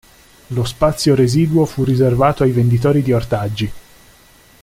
[0.47, 3.71] Lo spazio residuo fu riservato ai venditori di ortaggi.